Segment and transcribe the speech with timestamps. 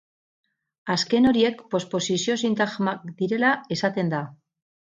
[0.93, 4.27] Azken horiek postposizio-sintagmak direla esaten da.